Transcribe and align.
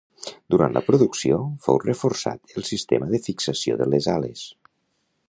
Durant 0.53 0.71
la 0.77 0.81
producció, 0.85 1.37
fou 1.67 1.77
reforçat 1.83 2.57
el 2.63 2.67
sistema 2.71 3.11
de 3.13 3.21
fixació 3.29 3.81
de 3.83 3.89
les 3.93 4.09
ales. 4.19 4.49